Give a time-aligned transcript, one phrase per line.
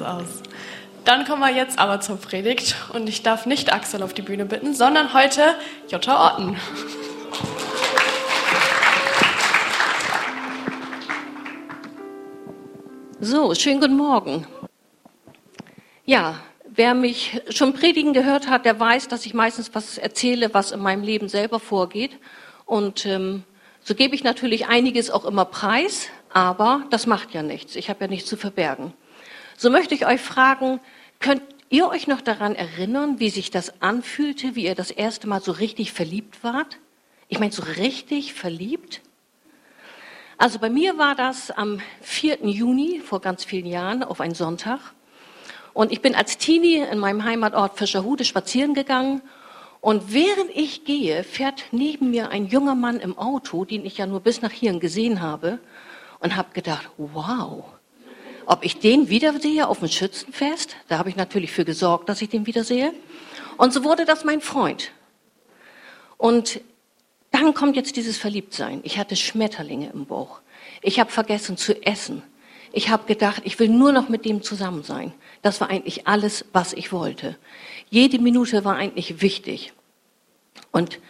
[0.00, 0.42] aus.
[1.04, 4.46] Dann kommen wir jetzt aber zur Predigt und ich darf nicht Axel auf die Bühne
[4.46, 5.42] bitten, sondern heute
[5.88, 6.56] Jutta Orten.
[13.20, 14.46] So, schönen guten Morgen.
[16.06, 20.72] Ja, wer mich schon predigen gehört hat, der weiß, dass ich meistens was erzähle, was
[20.72, 22.18] in meinem Leben selber vorgeht.
[22.64, 23.44] Und ähm,
[23.82, 27.76] so gebe ich natürlich einiges auch immer preis, aber das macht ja nichts.
[27.76, 28.94] Ich habe ja nichts zu verbergen.
[29.62, 30.80] So möchte ich euch fragen,
[31.20, 35.40] könnt ihr euch noch daran erinnern, wie sich das anfühlte, wie ihr das erste Mal
[35.40, 36.78] so richtig verliebt wart?
[37.28, 39.02] Ich meine, so richtig verliebt?
[40.36, 42.44] Also bei mir war das am 4.
[42.44, 44.80] Juni vor ganz vielen Jahren auf einen Sonntag.
[45.74, 49.22] Und ich bin als Teenie in meinem Heimatort Fischerhude spazieren gegangen.
[49.80, 54.06] Und während ich gehe, fährt neben mir ein junger Mann im Auto, den ich ja
[54.06, 55.60] nur bis nach hierhin gesehen habe,
[56.18, 57.64] und habe gedacht, wow,
[58.46, 60.76] ob ich den wiedersehe auf dem Schützenfest.
[60.88, 62.92] Da habe ich natürlich für gesorgt, dass ich den wiedersehe.
[63.56, 64.92] Und so wurde das mein Freund.
[66.16, 66.60] Und
[67.30, 68.80] dann kommt jetzt dieses Verliebtsein.
[68.84, 70.40] Ich hatte Schmetterlinge im Bauch.
[70.82, 72.22] Ich habe vergessen zu essen.
[72.72, 75.12] Ich habe gedacht, ich will nur noch mit dem zusammen sein.
[75.42, 77.36] Das war eigentlich alles, was ich wollte.
[77.90, 79.72] Jede Minute war eigentlich wichtig.
[80.70, 81.00] Und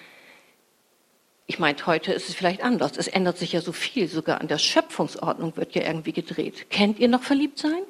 [1.46, 2.96] ich meine, heute ist es vielleicht anders.
[2.96, 4.08] Es ändert sich ja so viel.
[4.08, 6.70] Sogar an der Schöpfungsordnung wird ja irgendwie gedreht.
[6.70, 7.82] Kennt ihr noch verliebt sein?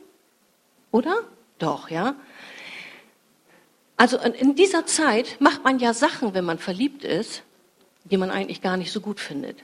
[0.90, 1.16] Oder?
[1.58, 2.14] Doch, ja.
[3.96, 7.42] Also in dieser Zeit macht man ja Sachen, wenn man verliebt ist,
[8.04, 9.58] die man eigentlich gar nicht so gut findet.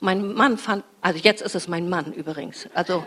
[0.00, 2.68] Mein Mann fand, also jetzt ist es mein Mann übrigens.
[2.74, 3.04] Also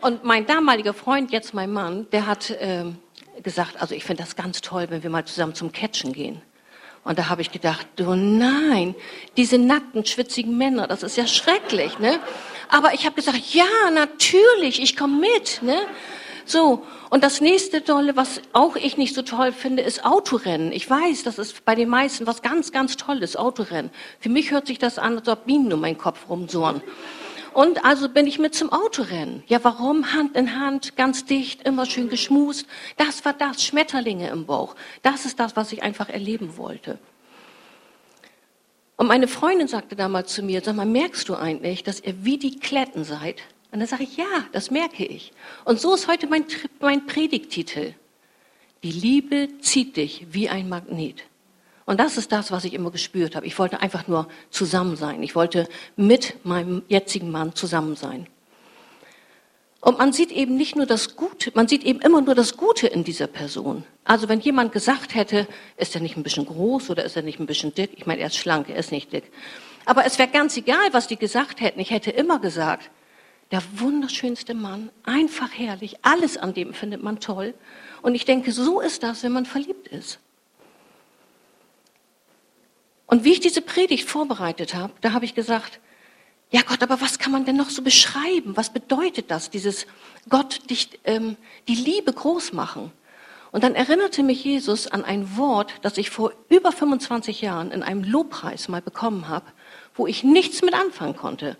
[0.00, 2.84] und mein damaliger Freund, jetzt mein Mann, der hat äh,
[3.42, 6.42] gesagt, also ich finde das ganz toll, wenn wir mal zusammen zum Catchen gehen.
[7.04, 8.94] Und da habe ich gedacht, du nein,
[9.36, 12.20] diese nackten, schwitzigen Männer, das ist ja schrecklich, ne?
[12.68, 15.76] Aber ich habe gesagt, ja, natürlich, ich komme mit, ne?
[16.44, 20.72] So, und das nächste Tolle, was auch ich nicht so toll finde, ist Autorennen.
[20.72, 23.90] Ich weiß, das ist bei den meisten was ganz, ganz Tolles, Autorennen.
[24.18, 26.82] Für mich hört sich das an, als ob Bienen um meinen Kopf rumsurren.
[27.54, 29.42] Und also bin ich mit zum Autorennen.
[29.46, 30.12] Ja, warum?
[30.12, 32.66] Hand in Hand, ganz dicht, immer schön geschmust.
[32.96, 34.74] Das war das, Schmetterlinge im Bauch.
[35.02, 36.98] Das ist das, was ich einfach erleben wollte.
[38.96, 42.38] Und meine Freundin sagte damals zu mir, sag mal, merkst du eigentlich, dass ihr wie
[42.38, 43.42] die Kletten seid?
[43.70, 45.32] Und dann sage ich, ja, das merke ich.
[45.64, 46.44] Und so ist heute mein,
[46.80, 47.94] mein Predigtitel.
[48.82, 51.24] Die Liebe zieht dich wie ein Magnet.
[51.84, 53.46] Und das ist das, was ich immer gespürt habe.
[53.46, 55.22] Ich wollte einfach nur zusammen sein.
[55.22, 58.26] Ich wollte mit meinem jetzigen Mann zusammen sein.
[59.80, 62.86] Und man sieht eben nicht nur das Gute, man sieht eben immer nur das Gute
[62.86, 63.82] in dieser Person.
[64.04, 67.40] Also wenn jemand gesagt hätte, ist er nicht ein bisschen groß oder ist er nicht
[67.40, 67.90] ein bisschen dick?
[67.96, 69.24] Ich meine, er ist schlank, er ist nicht dick.
[69.84, 71.80] Aber es wäre ganz egal, was die gesagt hätten.
[71.80, 72.90] Ich hätte immer gesagt,
[73.50, 77.52] der wunderschönste Mann, einfach herrlich, alles an dem findet man toll.
[78.02, 80.20] Und ich denke, so ist das, wenn man verliebt ist.
[83.12, 85.80] Und wie ich diese Predigt vorbereitet habe, da habe ich gesagt,
[86.50, 88.56] ja Gott, aber was kann man denn noch so beschreiben?
[88.56, 89.86] Was bedeutet das, dieses
[90.30, 91.36] Gott dich, ähm,
[91.68, 92.90] die Liebe groß machen?
[93.50, 97.82] Und dann erinnerte mich Jesus an ein Wort, das ich vor über 25 Jahren in
[97.82, 99.44] einem Lobpreis mal bekommen habe,
[99.94, 101.58] wo ich nichts mit anfangen konnte.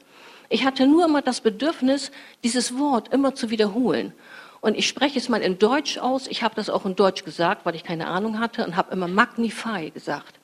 [0.48, 2.12] Ich hatte nur immer das Bedürfnis,
[2.44, 4.14] dieses Wort immer zu wiederholen.
[4.62, 6.28] Und ich spreche es mal in Deutsch aus.
[6.28, 9.06] Ich habe das auch in Deutsch gesagt, weil ich keine Ahnung hatte und habe immer
[9.06, 10.38] Magnify gesagt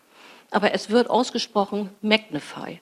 [0.51, 2.81] aber es wird ausgesprochen Magnify.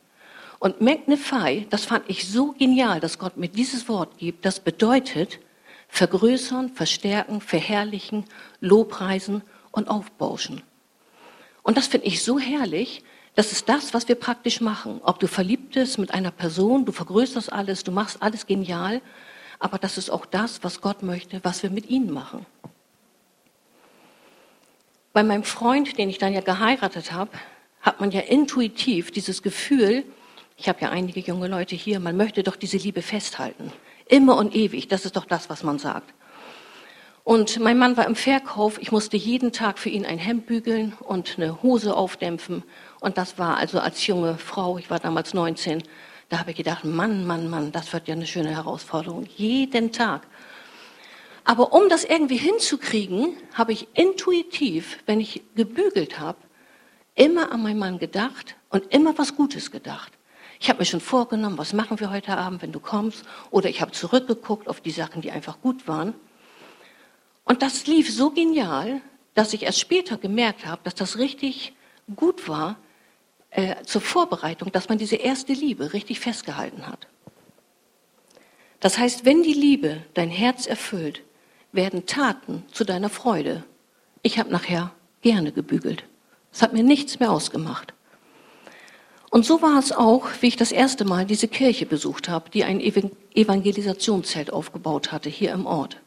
[0.58, 4.44] Und Magnify, das fand ich so genial, dass Gott mir dieses Wort gibt.
[4.44, 5.38] Das bedeutet
[5.88, 8.24] vergrößern, verstärken, verherrlichen,
[8.60, 10.62] lobpreisen und aufbauschen.
[11.62, 13.02] Und das finde ich so herrlich.
[13.34, 15.00] Das ist das, was wir praktisch machen.
[15.02, 19.02] Ob du verliebt bist mit einer Person, du vergrößerst alles, du machst alles genial.
[19.58, 22.46] Aber das ist auch das, was Gott möchte, was wir mit ihnen machen.
[25.12, 27.30] Bei meinem Freund, den ich dann ja geheiratet habe,
[27.86, 30.04] hat man ja intuitiv dieses Gefühl,
[30.56, 33.72] ich habe ja einige junge Leute hier, man möchte doch diese Liebe festhalten.
[34.08, 36.12] Immer und ewig, das ist doch das, was man sagt.
[37.22, 40.94] Und mein Mann war im Verkauf, ich musste jeden Tag für ihn ein Hemd bügeln
[41.00, 42.64] und eine Hose aufdämpfen.
[43.00, 45.82] Und das war also als junge Frau, ich war damals 19,
[46.28, 49.26] da habe ich gedacht, Mann, Mann, Mann, das wird ja eine schöne Herausforderung.
[49.36, 50.26] Jeden Tag.
[51.44, 56.38] Aber um das irgendwie hinzukriegen, habe ich intuitiv, wenn ich gebügelt habe,
[57.16, 60.12] immer an meinen Mann gedacht und immer was Gutes gedacht.
[60.60, 63.24] Ich habe mir schon vorgenommen, was machen wir heute Abend, wenn du kommst.
[63.50, 66.14] Oder ich habe zurückgeguckt auf die Sachen, die einfach gut waren.
[67.44, 69.00] Und das lief so genial,
[69.34, 71.74] dass ich erst später gemerkt habe, dass das richtig
[72.14, 72.76] gut war
[73.50, 77.06] äh, zur Vorbereitung, dass man diese erste Liebe richtig festgehalten hat.
[78.80, 81.22] Das heißt, wenn die Liebe dein Herz erfüllt,
[81.72, 83.64] werden Taten zu deiner Freude.
[84.22, 84.92] Ich habe nachher
[85.22, 86.04] gerne gebügelt.
[86.56, 87.92] Es hat mir nichts mehr ausgemacht.
[89.28, 92.64] Und so war es auch, wie ich das erste Mal diese Kirche besucht habe, die
[92.64, 96.00] ein Evangelisationszelt aufgebaut hatte hier im Ort.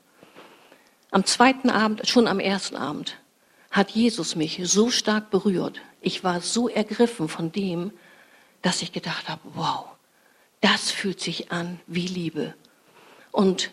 [1.12, 3.18] Am zweiten Abend, schon am ersten Abend,
[3.70, 5.82] hat Jesus mich so stark berührt.
[6.02, 7.92] Ich war so ergriffen von dem,
[8.64, 9.86] dass ich gedacht habe, wow,
[10.62, 12.56] das fühlt sich an wie Liebe.
[13.32, 13.70] Und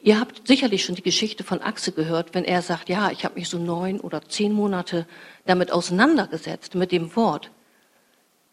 [0.00, 3.34] ihr habt sicherlich schon die Geschichte von Axel gehört, wenn er sagt, ja, ich habe
[3.36, 5.06] mich so neun oder zehn Monate
[5.46, 7.50] damit auseinandergesetzt, mit dem Wort.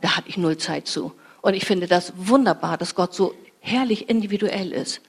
[0.01, 1.13] Da hatte ich null Zeit zu.
[1.41, 5.01] Und ich finde das wunderbar, dass Gott so herrlich individuell ist.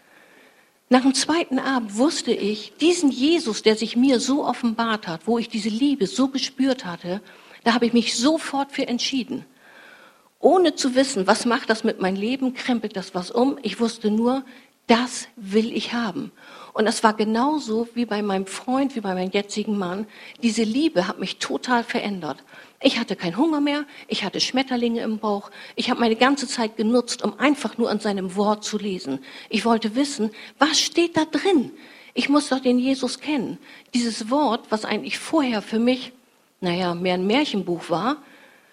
[0.89, 5.39] Nach dem zweiten Abend wusste ich, diesen Jesus, der sich mir so offenbart hat, wo
[5.39, 7.21] ich diese Liebe so gespürt hatte,
[7.65, 9.45] da habe ich mich sofort für entschieden.
[10.39, 13.59] Ohne zu wissen, was macht das mit meinem Leben, krempelt das was um.
[13.63, 14.45] Ich wusste nur,
[14.87, 16.33] das will ich haben.
[16.73, 20.07] Und das war genauso wie bei meinem Freund, wie bei meinem jetzigen Mann.
[20.43, 22.45] Diese Liebe hat mich total verändert.
[22.83, 25.51] Ich hatte keinen Hunger mehr, ich hatte Schmetterlinge im Bauch.
[25.75, 29.21] Ich habe meine ganze Zeit genutzt, um einfach nur an seinem Wort zu lesen.
[29.49, 31.73] Ich wollte wissen, was steht da drin?
[32.13, 33.59] Ich muss doch den Jesus kennen.
[33.95, 36.13] Dieses Wort, was eigentlich vorher für mich,
[36.61, 38.19] naja, mehr ein Märchenbuch war,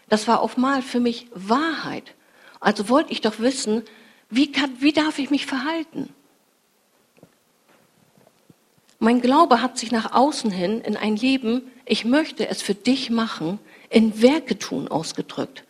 [0.09, 2.13] das war auf mal für mich Wahrheit.
[2.59, 3.83] Also wollte ich doch wissen,
[4.29, 6.13] wie, kann, wie darf ich mich verhalten?
[8.99, 13.09] Mein Glaube hat sich nach außen hin in ein Leben, ich möchte es für dich
[13.09, 13.59] machen,
[13.89, 15.65] in Werke tun ausgedrückt.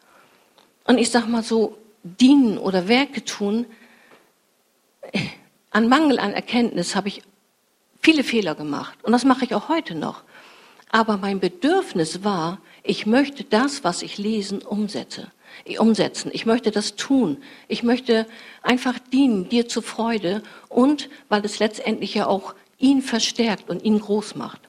[0.85, 3.65] Und ich sag mal so, dienen oder Werke tun,
[5.71, 7.23] an Mangel an Erkenntnis habe ich
[8.01, 9.03] viele Fehler gemacht.
[9.03, 10.23] Und das mache ich auch heute noch.
[10.89, 15.31] Aber mein Bedürfnis war, ich möchte das, was ich lesen, umsetze,
[15.77, 16.31] umsetzen.
[16.33, 17.37] Ich möchte das tun.
[17.67, 18.25] Ich möchte
[18.61, 23.99] einfach dienen, dir zur Freude und weil es letztendlich ja auch ihn verstärkt und ihn
[23.99, 24.61] groß macht.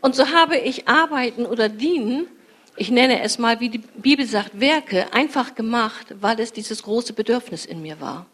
[0.00, 2.26] Und so habe ich Arbeiten oder Dienen,
[2.76, 7.12] ich nenne es mal, wie die Bibel sagt, Werke, einfach gemacht, weil es dieses große
[7.12, 8.26] Bedürfnis in mir war.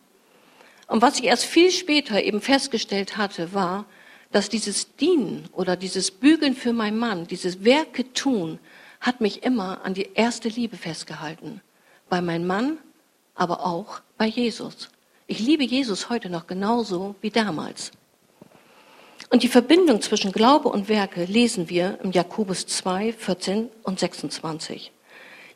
[0.87, 3.87] Und was ich erst viel später eben festgestellt hatte, war,
[4.31, 8.59] dass dieses Dienen oder dieses Bügeln für meinen Mann, dieses Werke tun,
[9.07, 11.61] hat mich immer an die erste Liebe festgehalten.
[12.09, 12.79] Bei meinem Mann,
[13.37, 14.91] aber auch bei Jesus.
[15.29, 17.93] Ich liebe Jesus heute noch genauso wie damals.
[19.31, 24.93] Und die Verbindung zwischen Glaube und Werke lesen wir im Jakobus 2, 14 und 26.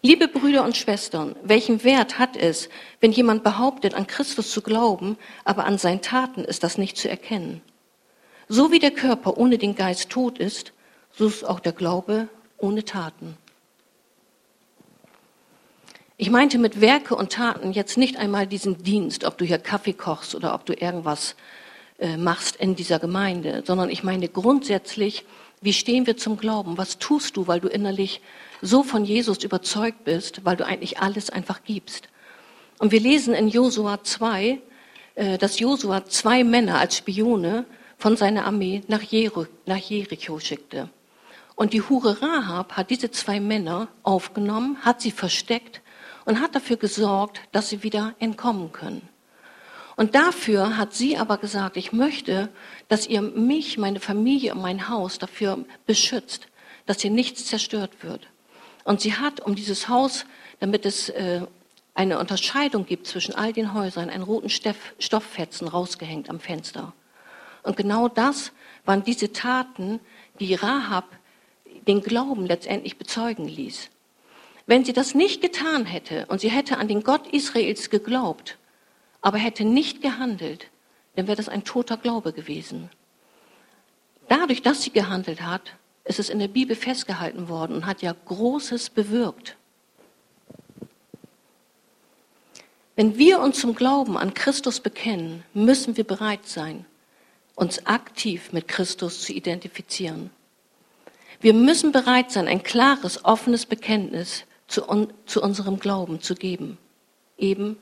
[0.03, 2.69] Liebe Brüder und Schwestern, welchen Wert hat es,
[3.01, 7.09] wenn jemand behauptet, an Christus zu glauben, aber an seinen Taten ist das nicht zu
[7.11, 7.61] erkennen?
[8.49, 10.73] So wie der Körper ohne den Geist tot ist,
[11.13, 12.29] so ist auch der Glaube
[12.61, 13.37] ohne Taten.
[16.23, 19.95] Ich meinte mit Werke und Taten jetzt nicht einmal diesen Dienst, ob du hier Kaffee
[19.95, 21.35] kochst oder ob du irgendwas
[21.99, 25.25] äh, machst in dieser Gemeinde, sondern ich meine grundsätzlich,
[25.63, 26.77] wie stehen wir zum Glauben?
[26.77, 28.21] Was tust du, weil du innerlich
[28.61, 32.11] so von Jesus überzeugt bist, weil du eigentlich alles einfach gibst?
[32.79, 34.61] Und wir lesen in Josua 2,
[35.15, 37.65] äh, dass Josua zwei Männer als Spione
[37.97, 40.91] von seiner Armee nach, Jericho schickte.
[41.57, 45.81] Und die Hure Rahab hat diese zwei Männer aufgenommen, hat sie versteckt
[46.31, 49.09] und hat dafür gesorgt, dass sie wieder entkommen können.
[49.97, 52.51] Und dafür hat sie aber gesagt, ich möchte,
[52.87, 56.47] dass ihr mich, meine Familie und mein Haus dafür beschützt,
[56.87, 58.29] dass hier nichts zerstört wird.
[58.85, 60.25] Und sie hat um dieses Haus,
[60.61, 61.41] damit es äh,
[61.95, 66.93] eine Unterscheidung gibt zwischen all den Häusern, einen roten Stoff, Stofffetzen rausgehängt am Fenster.
[67.65, 68.53] Und genau das
[68.85, 69.99] waren diese Taten,
[70.39, 71.07] die Rahab
[71.89, 73.91] den Glauben letztendlich bezeugen ließ.
[74.71, 78.57] Wenn sie das nicht getan hätte und sie hätte an den Gott Israels geglaubt,
[79.21, 80.69] aber hätte nicht gehandelt,
[81.17, 82.89] dann wäre das ein toter Glaube gewesen.
[84.29, 85.75] Dadurch, dass sie gehandelt hat,
[86.05, 89.57] ist es in der Bibel festgehalten worden und hat ja Großes bewirkt.
[92.95, 96.87] Wenn wir uns zum Glauben an Christus bekennen, müssen wir bereit sein,
[97.57, 100.31] uns aktiv mit Christus zu identifizieren.
[101.41, 106.79] Wir müssen bereit sein, ein klares, offenes Bekenntnis zu, un zu unserem Glauben zu geben.
[107.37, 107.77] Eben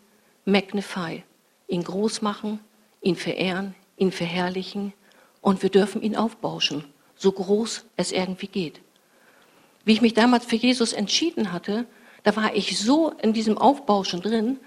[0.45, 1.23] magnify
[1.69, 2.61] ihn groß machen,
[3.03, 4.95] ihn verehren, ihn verherrlichen
[5.43, 8.81] und wir dürfen ihn aufbauschen, so groß es irgendwie geht.
[9.85, 11.87] Wie ich mich damals für Jesus entschieden hatte,
[12.23, 14.59] da war ich so in diesem Aufbauschen drin,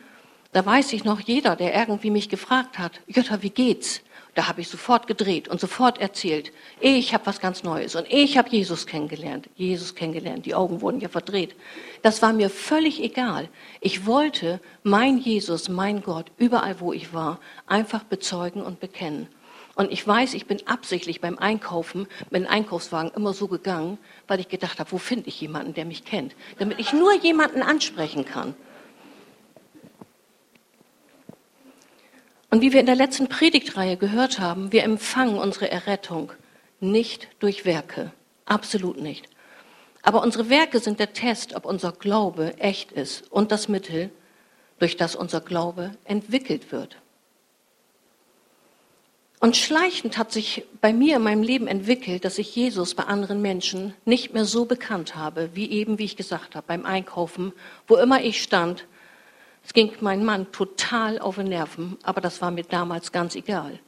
[0.52, 4.02] da weiß ich noch jeder, der irgendwie mich gefragt hat, Jutta, wie geht's?
[4.34, 8.38] Da habe ich sofort gedreht und sofort erzählt, ich habe was ganz Neues und ich
[8.38, 9.50] habe Jesus kennengelernt.
[9.56, 11.54] Jesus kennengelernt, die Augen wurden ja verdreht.
[12.02, 13.50] Das war mir völlig egal.
[13.82, 19.28] Ich wollte mein Jesus, mein Gott, überall wo ich war, einfach bezeugen und bekennen.
[19.76, 23.98] Und ich weiß, ich bin absichtlich beim Einkaufen mit dem Einkaufswagen immer so gegangen,
[24.28, 27.62] weil ich gedacht habe, wo finde ich jemanden, der mich kennt, damit ich nur jemanden
[27.62, 28.54] ansprechen kann.
[32.52, 36.34] Und wie wir in der letzten Predigtreihe gehört haben, wir empfangen unsere Errettung
[36.82, 38.12] nicht durch Werke,
[38.46, 39.28] absolut nicht.
[40.04, 44.12] Aber unsere Werke sind der Test, ob unser Glaube echt ist und das Mittel,
[44.80, 46.98] durch das unser Glaube entwickelt wird.
[49.40, 53.42] Und schleichend hat sich bei mir in meinem Leben entwickelt, dass ich Jesus bei anderen
[53.42, 57.54] Menschen nicht mehr so bekannt habe, wie eben, wie ich gesagt habe, beim Einkaufen,
[57.88, 58.86] wo immer ich stand.
[59.64, 63.80] Es ging mein Mann total auf den Nerven, aber das war mir damals ganz egal.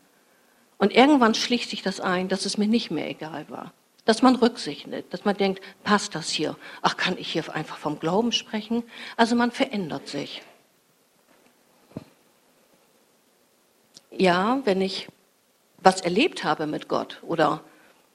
[0.78, 3.74] Und irgendwann schlich sich das ein, dass es mir nicht mehr egal war.
[4.06, 6.58] Dass man Rücksicht nimmt, dass man denkt, passt das hier?
[6.82, 8.84] Ach, kann ich hier einfach vom Glauben sprechen?
[9.16, 10.42] Also man verändert sich.
[14.12, 15.08] Ja, wenn ich
[15.78, 17.64] was erlebt habe mit Gott oder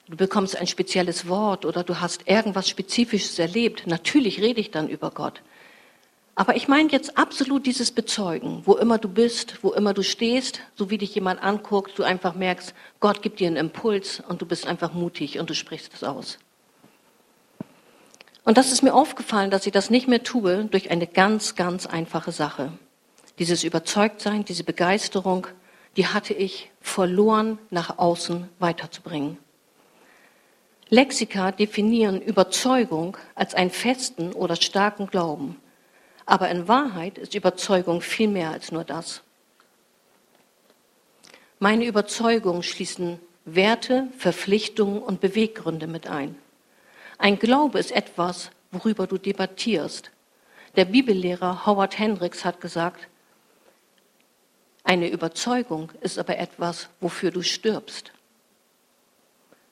[0.09, 4.89] du bekommst ein spezielles Wort oder du hast irgendwas Spezifisches erlebt, natürlich rede ich dann
[4.89, 5.43] über Gott.
[6.39, 10.61] Aber ich meine jetzt absolut dieses Bezeugen, wo immer du bist, wo immer du stehst,
[10.77, 14.47] so wie dich jemand anguckt, du einfach merkst, Gott gibt dir einen Impuls und du
[14.47, 16.39] bist einfach mutig und du sprichst es aus.
[18.45, 21.87] Und das ist mir aufgefallen, dass ich das nicht mehr tue durch eine ganz, ganz
[21.87, 22.71] einfache Sache.
[23.41, 25.49] Dieses Überzeugtsein, diese Begeisterung,
[25.97, 29.39] die hatte ich verloren nach außen weiterzubringen.
[30.89, 35.57] Lexika definieren Überzeugung als einen festen oder starken Glauben.
[36.29, 39.23] Aber in Wahrheit ist Überzeugung viel mehr als nur das.
[41.59, 46.37] Meine Überzeugungen schließen Werte, Verpflichtungen und Beweggründe mit ein.
[47.17, 50.11] Ein Glaube ist etwas, worüber du debattierst.
[50.77, 53.09] Der Bibellehrer Howard Hendricks hat gesagt,
[54.85, 58.13] eine Überzeugung ist aber etwas, wofür du stirbst.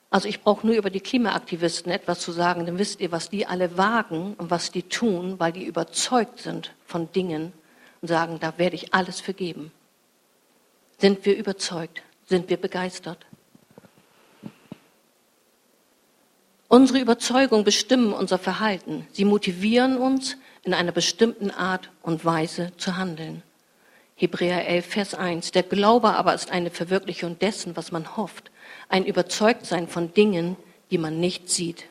[0.09, 3.45] Also ich brauche nur über die Klimaaktivisten etwas zu sagen, dann wisst ihr, was die
[3.45, 7.51] alle wagen und was die tun, weil die überzeugt sind von Dingen
[8.01, 9.71] und sagen, da werde ich alles vergeben.
[10.97, 12.01] Sind wir überzeugt?
[12.25, 13.25] Sind wir begeistert?
[16.69, 19.07] Unsere Überzeugungen bestimmen unser Verhalten.
[19.11, 20.37] Sie motivieren uns,
[20.67, 23.41] in einer bestimmten Art und Weise zu handeln.
[24.15, 25.51] Hebräer 11, Vers 1.
[25.51, 28.51] Der Glaube aber ist eine Verwirklichung dessen, was man hofft,
[28.89, 30.55] ein Überzeugtsein von Dingen,
[30.91, 31.85] die man nicht sieht.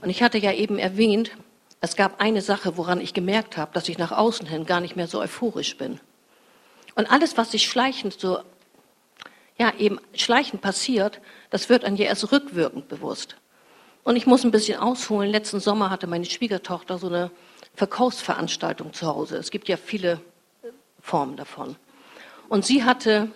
[0.00, 1.30] Und ich hatte ja eben erwähnt,
[1.80, 4.96] es gab eine Sache, woran ich gemerkt habe, dass ich nach außen hin gar nicht
[4.96, 6.00] mehr so euphorisch bin.
[6.94, 8.38] Und alles, was sich schleichend so,
[9.58, 13.36] ja, eben schleichend passiert, das wird an dir erst rückwirkend bewusst.
[14.02, 15.30] Und ich muss ein bisschen ausholen.
[15.30, 17.30] Letzten Sommer hatte meine Schwiegertochter so eine
[17.74, 19.36] Verkaufsveranstaltung zu Hause.
[19.36, 20.20] Es gibt ja viele
[21.00, 21.76] Formen davon.
[22.48, 23.28] Und sie hatte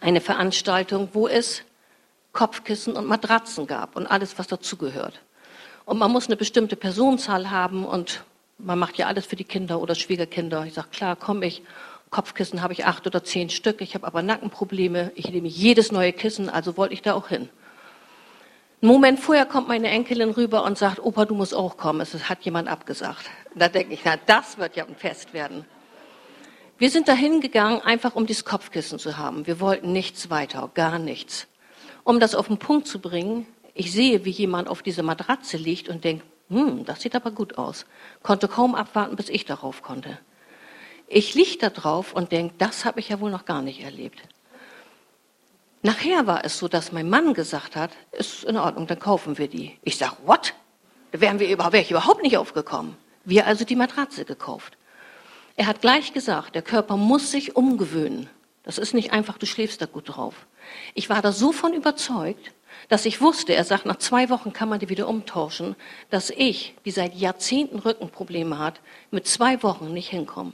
[0.00, 1.62] eine Veranstaltung, wo es
[2.32, 5.20] Kopfkissen und Matratzen gab und alles, was dazugehört.
[5.84, 8.22] Und man muss eine bestimmte Personenzahl haben und
[8.58, 10.64] man macht ja alles für die Kinder oder Schwiegerkinder.
[10.66, 11.62] Ich sage, klar, komme ich.
[12.10, 13.80] Kopfkissen habe ich acht oder zehn Stück.
[13.80, 15.12] Ich habe aber Nackenprobleme.
[15.14, 17.48] Ich nehme jedes neue Kissen, also wollte ich da auch hin.
[18.82, 22.00] Einen Moment vorher kommt meine Enkelin rüber und sagt, Opa, du musst auch kommen.
[22.00, 23.28] Es hat jemand abgesagt.
[23.54, 25.66] Da denke ich, na, das wird ja ein Fest werden.
[26.78, 29.46] Wir sind dahin gegangen, einfach um dieses Kopfkissen zu haben.
[29.46, 31.46] Wir wollten nichts weiter, gar nichts.
[32.04, 35.90] Um das auf den Punkt zu bringen, ich sehe, wie jemand auf dieser Matratze liegt
[35.90, 37.84] und denkt, hm, das sieht aber gut aus.
[38.22, 40.18] Konnte kaum abwarten, bis ich darauf konnte.
[41.06, 44.22] Ich liege da drauf und denke, das habe ich ja wohl noch gar nicht erlebt.
[45.82, 49.48] Nachher war es so, dass mein Mann gesagt hat, ist in Ordnung, dann kaufen wir
[49.48, 49.78] die.
[49.82, 50.54] Ich sag, what?
[51.12, 52.96] Da wären wir überhaupt, wäre ich überhaupt nicht aufgekommen.
[53.24, 54.76] Wir also die Matratze gekauft.
[55.56, 58.28] Er hat gleich gesagt, der Körper muss sich umgewöhnen.
[58.62, 60.46] Das ist nicht einfach, du schläfst da gut drauf.
[60.94, 62.52] Ich war da so von überzeugt,
[62.88, 65.76] dass ich wusste, er sagt, nach zwei Wochen kann man die wieder umtauschen,
[66.10, 70.52] dass ich, die seit Jahrzehnten Rückenprobleme hat, mit zwei Wochen nicht hinkomme.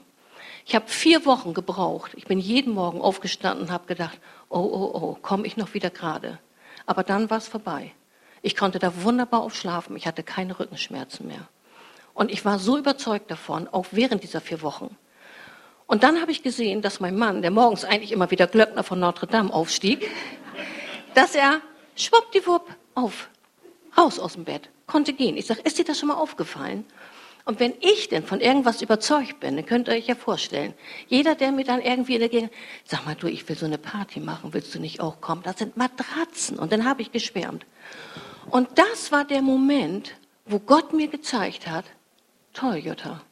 [0.64, 2.12] Ich habe vier Wochen gebraucht.
[2.16, 4.18] Ich bin jeden Morgen aufgestanden und habe gedacht,
[4.48, 6.38] oh, oh, oh, komme ich noch wieder gerade.
[6.86, 7.92] Aber dann war es vorbei.
[8.42, 9.96] Ich konnte da wunderbar aufschlafen.
[9.96, 11.48] Ich hatte keine Rückenschmerzen mehr.
[12.14, 14.96] Und ich war so überzeugt davon, auch während dieser vier Wochen.
[15.86, 18.98] Und dann habe ich gesehen, dass mein Mann, der morgens eigentlich immer wieder Glöckner von
[18.98, 20.10] Notre Dame aufstieg,
[21.14, 21.60] dass er
[21.94, 23.28] schwuppdiwupp auf,
[23.96, 25.36] raus aus dem Bett, konnte gehen.
[25.36, 26.84] Ich sage, ist dir das schon mal aufgefallen?
[27.46, 30.74] Und wenn ich denn von irgendwas überzeugt bin, dann könnt ihr euch ja vorstellen,
[31.06, 32.50] jeder, der mir dann irgendwie Gegend,
[32.84, 35.44] sag mal du, ich will so eine Party machen, willst du nicht auch kommen?
[35.44, 36.58] Das sind Matratzen.
[36.58, 37.64] Und dann habe ich geschwärmt.
[38.50, 41.84] Und das war der Moment, wo Gott mir gezeigt hat,
[42.52, 43.22] toll, Jutta,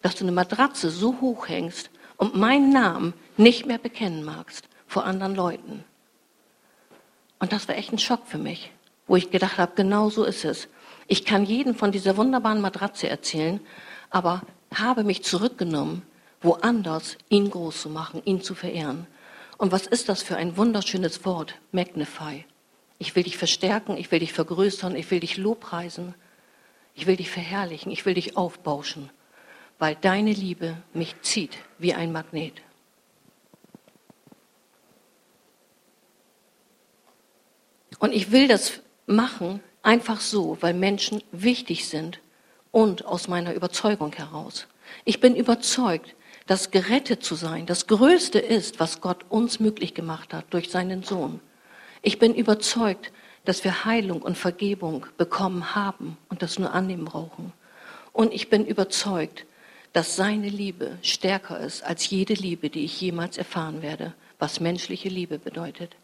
[0.00, 5.04] dass du eine Matratze so hoch hängst und meinen Namen nicht mehr bekennen magst vor
[5.04, 5.84] anderen Leuten.
[7.38, 8.72] Und das war echt ein Schock für mich,
[9.06, 10.68] wo ich gedacht habe, genau so ist es.
[11.12, 13.58] Ich kann jeden von dieser wunderbaren Matratze erzählen,
[14.10, 16.02] aber habe mich zurückgenommen,
[16.40, 19.08] woanders ihn groß zu machen, ihn zu verehren.
[19.58, 21.56] Und was ist das für ein wunderschönes Wort?
[21.72, 22.44] Magnify.
[23.00, 26.14] Ich will dich verstärken, ich will dich vergrößern, ich will dich lobpreisen,
[26.94, 29.10] ich will dich verherrlichen, ich will dich aufbauschen,
[29.80, 32.62] weil deine Liebe mich zieht wie ein Magnet.
[37.98, 42.20] Und ich will das machen einfach so, weil Menschen wichtig sind
[42.70, 44.66] und aus meiner Überzeugung heraus.
[45.04, 46.14] Ich bin überzeugt,
[46.46, 51.02] dass gerettet zu sein das Größte ist, was Gott uns möglich gemacht hat durch seinen
[51.02, 51.40] Sohn.
[52.02, 53.12] Ich bin überzeugt,
[53.44, 57.52] dass wir Heilung und Vergebung bekommen haben und das nur annehmen brauchen.
[58.12, 59.46] Und ich bin überzeugt,
[59.92, 65.08] dass seine Liebe stärker ist als jede Liebe, die ich jemals erfahren werde, was menschliche
[65.08, 65.96] Liebe bedeutet.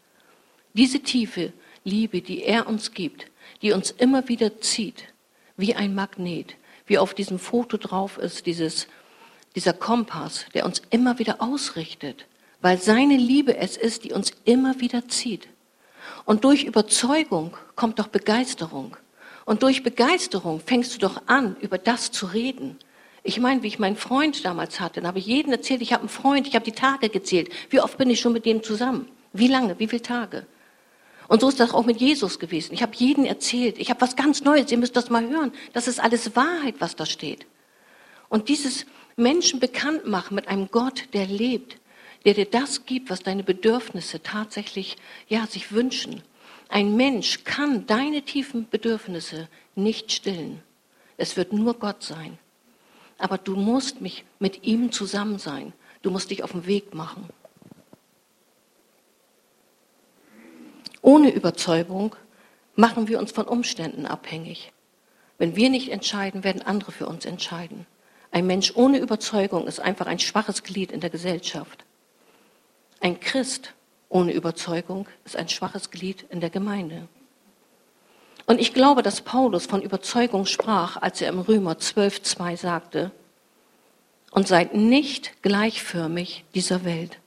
[0.73, 1.53] Diese tiefe
[1.83, 3.27] Liebe, die er uns gibt,
[3.61, 5.05] die uns immer wieder zieht,
[5.55, 8.87] wie ein Magnet, wie auf diesem Foto drauf ist, dieses,
[9.55, 12.25] dieser Kompass, der uns immer wieder ausrichtet,
[12.61, 15.47] weil seine Liebe es ist, die uns immer wieder zieht.
[16.25, 18.95] Und durch Überzeugung kommt doch Begeisterung.
[19.45, 22.77] Und durch Begeisterung fängst du doch an, über das zu reden.
[23.23, 26.01] Ich meine, wie ich meinen Freund damals hatte, dann habe ich jedem erzählt, ich habe
[26.01, 27.49] einen Freund, ich habe die Tage gezählt.
[27.69, 29.07] Wie oft bin ich schon mit dem zusammen?
[29.33, 29.79] Wie lange?
[29.79, 30.45] Wie viele Tage?
[31.27, 32.73] Und so ist das auch mit Jesus gewesen.
[32.73, 35.51] Ich habe jeden erzählt, ich habe was ganz Neues, ihr müsst das mal hören.
[35.73, 37.45] Das ist alles Wahrheit, was da steht.
[38.29, 41.77] Und dieses Menschen bekannt machen mit einem Gott, der lebt,
[42.25, 46.21] der dir das gibt, was deine Bedürfnisse tatsächlich ja, sich wünschen.
[46.69, 50.61] Ein Mensch kann deine tiefen Bedürfnisse nicht stillen.
[51.17, 52.37] Es wird nur Gott sein.
[53.17, 55.73] Aber du musst mich mit ihm zusammen sein.
[56.01, 57.27] Du musst dich auf den Weg machen.
[61.01, 62.15] Ohne Überzeugung
[62.75, 64.71] machen wir uns von Umständen abhängig.
[65.37, 67.85] Wenn wir nicht entscheiden, werden andere für uns entscheiden.
[68.31, 71.85] Ein Mensch ohne Überzeugung ist einfach ein schwaches Glied in der Gesellschaft.
[72.99, 73.73] Ein Christ
[74.09, 77.07] ohne Überzeugung ist ein schwaches Glied in der Gemeinde.
[78.45, 83.11] Und ich glaube, dass Paulus von Überzeugung sprach, als er im Römer 12.2 sagte,
[84.31, 87.19] und seid nicht gleichförmig dieser Welt,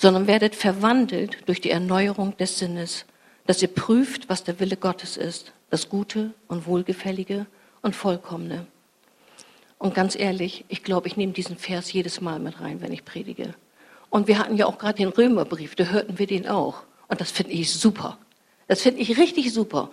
[0.00, 3.04] sondern werdet verwandelt durch die Erneuerung des Sinnes,
[3.46, 7.44] dass ihr prüft, was der Wille Gottes ist, das Gute und Wohlgefällige
[7.82, 8.66] und Vollkommene.
[9.76, 13.04] Und ganz ehrlich, ich glaube, ich nehme diesen Vers jedes Mal mit rein, wenn ich
[13.04, 13.54] predige.
[14.08, 16.82] Und wir hatten ja auch gerade den Römerbrief, da hörten wir den auch.
[17.08, 18.16] Und das finde ich super.
[18.68, 19.90] Das finde ich richtig super.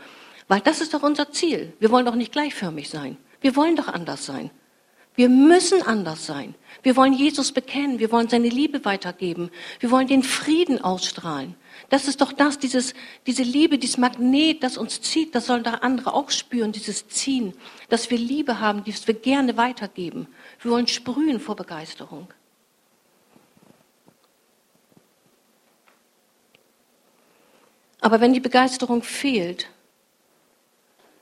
[0.47, 1.73] Weil das ist doch unser Ziel.
[1.79, 3.17] Wir wollen doch nicht gleichförmig sein.
[3.41, 4.51] Wir wollen doch anders sein.
[5.17, 6.53] Wir müssen anders sein.
[6.83, 7.97] Wir wollen Jesus bekennen.
[7.97, 9.49] Wir wollen seine Liebe weitergeben.
[9.79, 11.55] Wir wollen den Frieden ausstrahlen.
[11.89, 12.93] Das ist doch das, dieses,
[13.25, 15.33] diese Liebe, dieses Magnet, das uns zieht.
[15.33, 17.55] Das sollen da andere auch spüren, dieses Ziehen.
[17.89, 20.27] Dass wir Liebe haben, die wir gerne weitergeben.
[20.61, 22.31] Wir wollen sprühen vor Begeisterung.
[28.01, 29.67] Aber wenn die Begeisterung fehlt,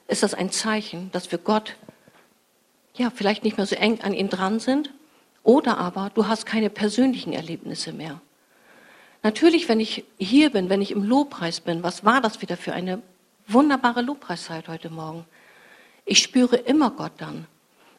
[0.10, 1.78] ist das ein Zeichen, dass wir Gott
[2.98, 4.92] ja vielleicht nicht mehr so eng an ihn dran sind
[5.44, 8.22] oder aber du hast keine persönlichen Erlebnisse mehr.
[9.24, 12.74] Natürlich, wenn ich hier bin, wenn ich im Lobpreis bin, was war das wieder für
[12.74, 13.02] eine
[13.48, 15.26] wunderbare Lobpreiszeit heute Morgen?
[16.06, 17.48] Ich spüre immer Gott dann.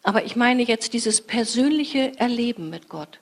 [0.04, 3.18] Aber ich meine jetzt dieses persönliche Erleben mit Gott.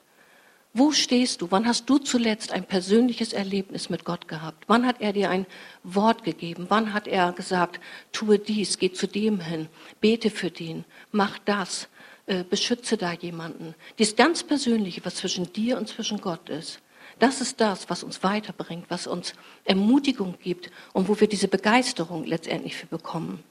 [0.77, 1.51] Wo stehst du?
[1.51, 4.65] Wann hast du zuletzt ein persönliches Erlebnis mit Gott gehabt?
[4.67, 5.45] Wann hat er dir ein
[5.83, 6.65] Wort gegeben?
[6.67, 7.79] Wann hat er gesagt,
[8.11, 9.69] tue dies, geh zu dem hin,
[10.01, 10.83] bete für den,
[11.13, 11.87] mach das,
[12.25, 13.73] äh, beschütze da jemanden?
[13.99, 16.81] Dies ganz Persönliche, was zwischen dir und zwischen Gott ist.
[17.19, 19.33] Das ist das, was uns weiterbringt, was uns
[19.63, 23.45] Ermutigung gibt und wo wir diese Begeisterung letztendlich für bekommen.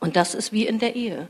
[0.00, 1.28] Und das ist wie in der Ehe.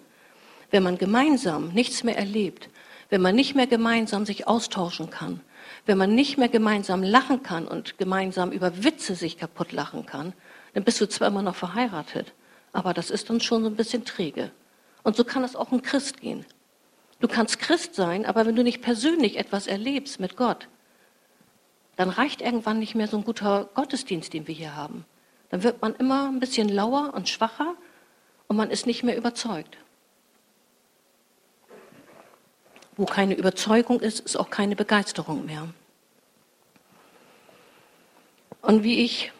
[0.70, 2.68] Wenn man gemeinsam nichts mehr erlebt,
[3.12, 5.42] wenn man nicht mehr gemeinsam sich austauschen kann,
[5.84, 10.32] wenn man nicht mehr gemeinsam lachen kann und gemeinsam über Witze sich kaputt lachen kann,
[10.72, 12.32] dann bist du zwar immer noch verheiratet,
[12.72, 14.50] aber das ist dann schon so ein bisschen träge.
[15.02, 16.46] Und so kann es auch ein Christ gehen.
[17.20, 20.68] Du kannst Christ sein, aber wenn du nicht persönlich etwas erlebst mit Gott,
[21.96, 25.04] dann reicht irgendwann nicht mehr so ein guter Gottesdienst, den wir hier haben.
[25.50, 27.74] Dann wird man immer ein bisschen lauer und schwacher
[28.46, 29.76] und man ist nicht mehr überzeugt.
[33.02, 35.66] Wo keine Überzeugung ist, ist auch keine Begeisterung mehr.
[38.60, 39.32] Und wie ich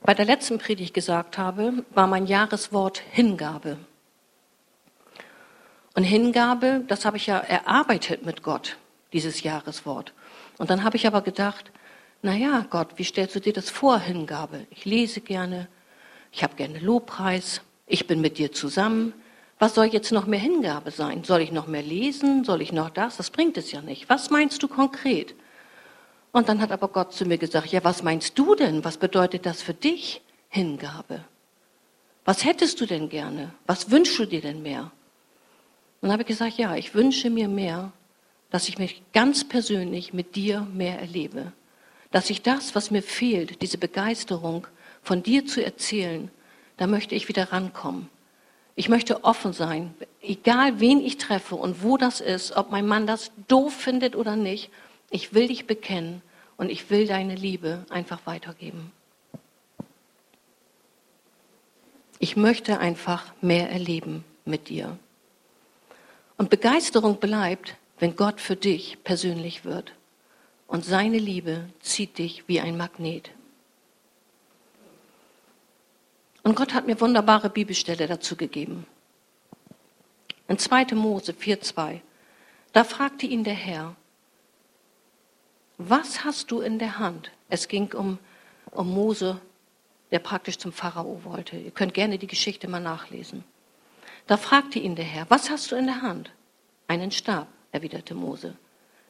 [0.00, 3.78] bei der letzten Predigt gesagt habe, war mein Jahreswort Hingabe.
[5.96, 8.76] Und Hingabe, das habe ich ja erarbeitet mit Gott,
[9.12, 10.12] dieses Jahreswort.
[10.58, 11.72] Und dann habe ich aber gedacht,
[12.22, 14.68] na ja, Gott, wie stellst du dir das vor, Hingabe?
[14.70, 15.66] Ich lese gerne,
[16.30, 19.14] ich habe gerne Lobpreis, ich bin mit dir zusammen.
[19.60, 21.22] Was soll jetzt noch mehr Hingabe sein?
[21.22, 22.44] Soll ich noch mehr lesen?
[22.44, 23.18] Soll ich noch das?
[23.18, 24.08] Das bringt es ja nicht.
[24.08, 25.34] Was meinst du konkret?
[26.32, 28.84] Und dann hat aber Gott zu mir gesagt, ja, was meinst du denn?
[28.84, 31.26] Was bedeutet das für dich, Hingabe?
[32.24, 33.52] Was hättest du denn gerne?
[33.66, 34.92] Was wünschst du dir denn mehr?
[36.00, 37.92] Und dann habe ich gesagt, ja, ich wünsche mir mehr,
[38.50, 41.52] dass ich mich ganz persönlich mit dir mehr erlebe.
[42.12, 44.66] Dass ich das, was mir fehlt, diese Begeisterung
[45.02, 46.30] von dir zu erzählen,
[46.78, 48.08] da möchte ich wieder rankommen.
[48.80, 53.06] Ich möchte offen sein, egal wen ich treffe und wo das ist, ob mein Mann
[53.06, 54.70] das doof findet oder nicht.
[55.10, 56.22] Ich will dich bekennen
[56.56, 58.90] und ich will deine Liebe einfach weitergeben.
[62.20, 64.96] Ich möchte einfach mehr erleben mit dir.
[66.38, 69.92] Und Begeisterung bleibt, wenn Gott für dich persönlich wird.
[70.66, 73.30] Und seine Liebe zieht dich wie ein Magnet.
[76.42, 78.86] Und Gott hat mir wunderbare Bibelstelle dazu gegeben.
[80.48, 80.94] In 2.
[80.94, 82.00] Mose 4,2,
[82.72, 83.94] da fragte ihn der Herr,
[85.78, 87.30] was hast du in der Hand?
[87.48, 88.18] Es ging um,
[88.70, 89.40] um Mose,
[90.10, 91.56] der praktisch zum Pharao wollte.
[91.56, 93.44] Ihr könnt gerne die Geschichte mal nachlesen.
[94.26, 96.30] Da fragte ihn der Herr, was hast du in der Hand?
[96.86, 98.56] Einen Stab, erwiderte Mose.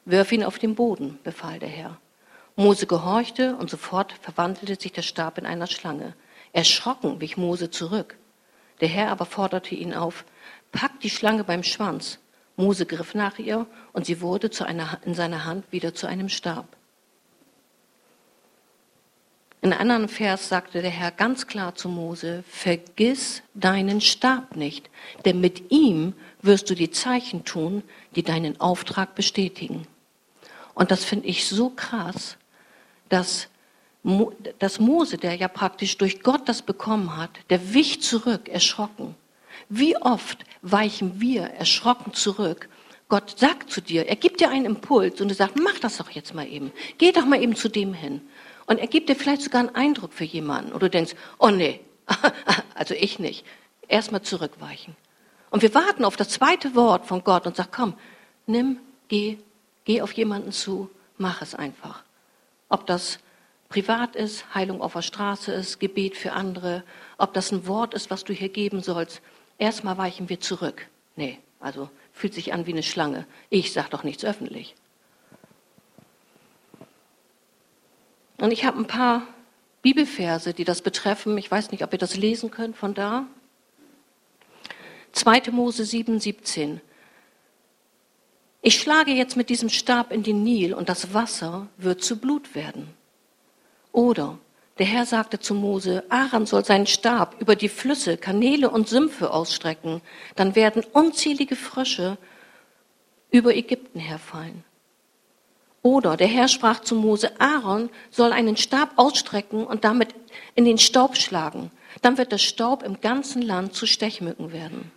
[0.05, 1.99] Wirf ihn auf den Boden, befahl der Herr.
[2.55, 6.13] Mose gehorchte und sofort verwandelte sich der Stab in einer Schlange.
[6.53, 8.17] Erschrocken wich Mose zurück.
[8.81, 10.25] Der Herr aber forderte ihn auf,
[10.71, 12.19] pack die Schlange beim Schwanz.
[12.55, 16.67] Mose griff nach ihr und sie wurde einer, in seiner Hand wieder zu einem Stab.
[19.63, 24.89] In einem anderen Vers sagte der Herr ganz klar zu Mose, vergiss deinen Stab nicht,
[25.23, 27.83] denn mit ihm wirst du die Zeichen tun,
[28.15, 29.87] die deinen Auftrag bestätigen.
[30.73, 32.37] Und das finde ich so krass,
[33.07, 33.49] dass,
[34.59, 39.15] dass Mose, der ja praktisch durch Gott das bekommen hat, der wich zurück, erschrocken.
[39.69, 42.67] Wie oft weichen wir erschrocken zurück?
[43.09, 46.09] Gott sagt zu dir, er gibt dir einen Impuls und er sagt, mach das doch
[46.11, 46.71] jetzt mal eben.
[46.97, 48.21] Geh doch mal eben zu dem hin.
[48.65, 50.71] Und er gibt dir vielleicht sogar einen Eindruck für jemanden.
[50.71, 51.81] Und du denkst, oh nee,
[52.73, 53.45] also ich nicht.
[53.87, 54.95] Erstmal zurückweichen.
[55.49, 57.93] Und wir warten auf das zweite Wort von Gott und sagen, komm,
[58.47, 59.37] nimm, geh,
[59.83, 62.03] geh auf jemanden zu, mach es einfach.
[62.69, 63.19] Ob das
[63.71, 66.83] privat ist, Heilung auf der Straße ist, Gebet für andere,
[67.17, 69.21] ob das ein Wort ist, was du hier geben sollst.
[69.57, 70.87] Erstmal weichen wir zurück.
[71.15, 73.25] Nee, also fühlt sich an wie eine Schlange.
[73.49, 74.75] Ich sag doch nichts öffentlich.
[78.37, 79.23] Und ich habe ein paar
[79.81, 81.37] Bibelverse, die das betreffen.
[81.37, 83.25] Ich weiß nicht, ob ihr das lesen könnt von da.
[85.13, 85.51] 2.
[85.51, 86.81] Mose 7, 17.
[88.61, 92.53] Ich schlage jetzt mit diesem Stab in den Nil und das Wasser wird zu Blut
[92.53, 92.93] werden.
[93.91, 94.37] Oder
[94.77, 99.31] der Herr sagte zu Mose, Aaron soll seinen Stab über die Flüsse, Kanäle und Sümpfe
[99.31, 100.01] ausstrecken.
[100.35, 102.17] Dann werden unzählige Frösche
[103.29, 104.63] über Ägypten herfallen.
[105.83, 110.15] Oder der Herr sprach zu Mose, Aaron soll einen Stab ausstrecken und damit
[110.55, 111.71] in den Staub schlagen.
[112.01, 114.91] Dann wird der Staub im ganzen Land zu Stechmücken werden.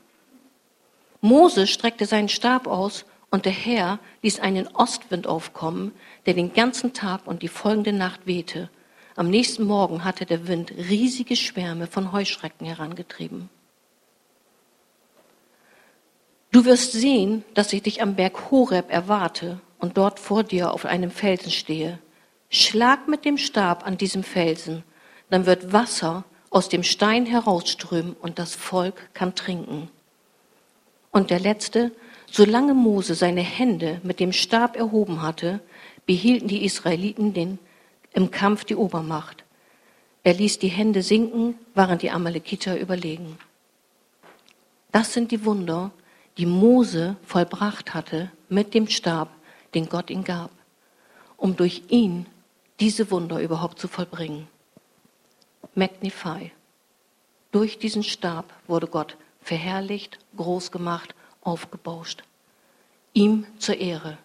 [1.20, 5.92] Mose streckte seinen Stab aus und der Herr ließ einen Ostwind aufkommen,
[6.26, 8.68] der den ganzen Tag und die folgende Nacht wehte.
[9.16, 13.48] Am nächsten Morgen hatte der Wind riesige Schwärme von Heuschrecken herangetrieben.
[16.50, 20.84] Du wirst sehen, dass ich dich am Berg Horeb erwarte und dort vor dir auf
[20.84, 21.98] einem Felsen stehe.
[22.48, 24.82] Schlag mit dem Stab an diesem Felsen,
[25.30, 29.90] dann wird Wasser aus dem Stein herausströmen und das Volk kann trinken.
[31.10, 31.92] Und der letzte,
[32.30, 35.60] solange Mose seine Hände mit dem Stab erhoben hatte,
[36.06, 37.58] behielten die Israeliten den,
[38.14, 39.44] im Kampf die Obermacht.
[40.22, 43.38] Er ließ die Hände sinken, waren die Amalekiter überlegen.
[44.90, 45.90] Das sind die Wunder,
[46.38, 49.28] die Mose vollbracht hatte mit dem Stab
[49.74, 50.50] den Gott ihm gab,
[51.36, 52.26] um durch ihn
[52.80, 54.48] diese Wunder überhaupt zu vollbringen.
[55.74, 56.52] Magnify.
[57.50, 62.22] Durch diesen Stab wurde Gott verherrlicht, groß gemacht, aufgebauscht.
[63.12, 64.18] Ihm zur Ehre.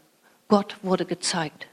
[0.47, 1.67] Gott wurde gezeigt.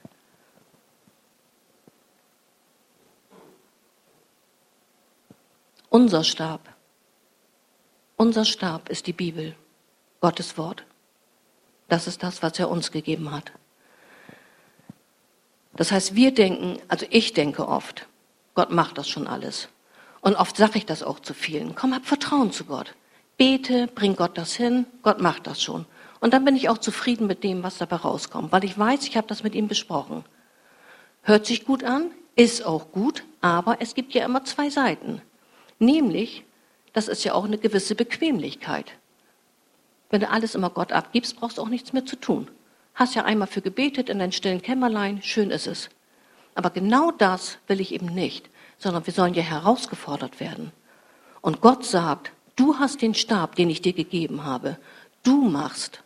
[5.98, 6.60] Unser Stab.
[8.16, 9.56] Unser Stab ist die Bibel,
[10.20, 10.84] Gottes Wort.
[11.88, 13.50] Das ist das, was er uns gegeben hat.
[15.74, 18.08] Das heißt, wir denken, also ich denke oft,
[18.54, 19.70] Gott macht das schon alles.
[20.20, 21.74] Und oft sage ich das auch zu vielen.
[21.74, 22.94] Komm, hab Vertrauen zu Gott.
[23.38, 25.86] bete, bring Gott das hin, Gott macht das schon.
[26.20, 29.16] Und dann bin ich auch zufrieden mit dem, was dabei rauskommt, weil ich weiß, ich
[29.16, 30.26] habe das mit ihm besprochen.
[31.22, 35.22] Hört sich gut an, ist auch gut, aber es gibt ja immer zwei Seiten.
[35.78, 36.44] Nämlich,
[36.92, 38.92] das ist ja auch eine gewisse Bequemlichkeit.
[40.10, 42.48] Wenn du alles immer Gott abgibst, brauchst du auch nichts mehr zu tun.
[42.94, 45.90] Hast ja einmal für gebetet in deinem stillen Kämmerlein, schön ist es.
[46.54, 50.72] Aber genau das will ich eben nicht, sondern wir sollen ja herausgefordert werden.
[51.42, 54.78] Und Gott sagt, du hast den Stab, den ich dir gegeben habe.
[55.22, 56.02] Du machst.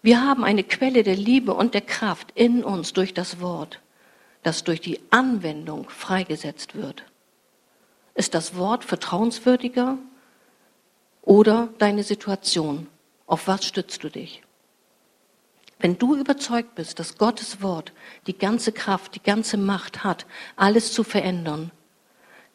[0.00, 3.80] Wir haben eine Quelle der Liebe und der Kraft in uns durch das Wort,
[4.42, 7.04] das durch die Anwendung freigesetzt wird.
[8.18, 9.96] Ist das Wort vertrauenswürdiger
[11.22, 12.88] oder deine Situation?
[13.28, 14.42] Auf was stützt du dich?
[15.78, 17.92] Wenn du überzeugt bist, dass Gottes Wort
[18.26, 20.26] die ganze Kraft, die ganze Macht hat,
[20.56, 21.70] alles zu verändern,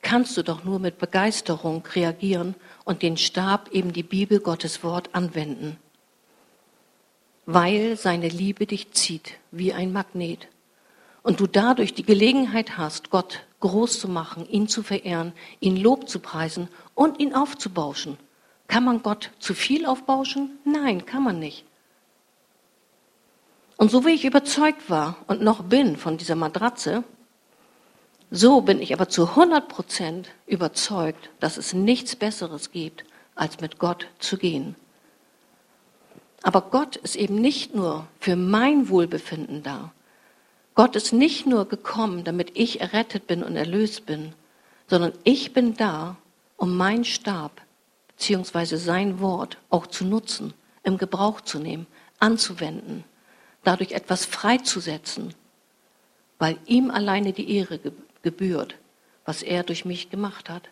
[0.02, 5.15] kannst du doch nur mit Begeisterung reagieren und den Stab, eben die Bibel, Gottes Wort,
[5.15, 5.78] anwenden.
[7.45, 10.49] Weil seine Liebe dich zieht wie ein Magnet.
[11.21, 16.10] Und du dadurch die Gelegenheit hast, Gott groß zu machen, ihn zu verehren, ihn Lob
[16.10, 18.17] zu preisen und ihn aufzubauschen.
[18.67, 20.60] Kann man Gott zu viel aufbauschen?
[20.65, 21.63] Nein, kann man nicht.
[23.78, 27.06] Und so wie ich überzeugt war und noch bin von dieser Matratze,
[28.32, 33.80] so bin ich aber zu 100 Prozent überzeugt, dass es nichts Besseres gibt, als mit
[33.80, 34.76] Gott zu gehen.
[36.41, 39.93] Aber Gott ist eben nicht nur für mein Wohlbefinden da.
[40.76, 44.34] Gott ist nicht nur gekommen, damit ich errettet bin und erlöst bin,
[44.88, 46.18] sondern ich bin da,
[46.58, 47.62] um meinen Stab
[48.08, 48.78] bzw.
[48.78, 51.88] sein Wort auch zu nutzen, im Gebrauch zu nehmen,
[52.20, 53.04] anzuwenden
[53.64, 55.34] dadurch etwas freizusetzen,
[56.38, 57.80] weil ihm alleine die Ehre
[58.22, 58.76] gebührt,
[59.26, 60.70] was er durch mich gemacht hat.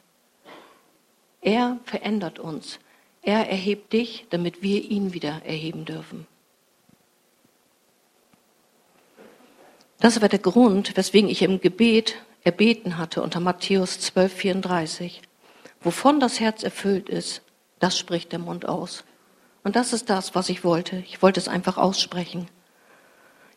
[1.42, 2.80] Er verändert uns.
[3.24, 6.28] Er erhebt dich, damit wir ihn wieder erheben dürfen.
[10.02, 15.22] Das war der Grund, weswegen ich im Gebet erbeten hatte unter Matthäus 12, 34.
[15.80, 17.44] Wovon das Herz erfüllt ist,
[17.78, 19.04] das spricht der Mund aus.
[19.64, 21.04] Und das ist das, was ich wollte.
[21.08, 22.48] Ich wollte es einfach aussprechen.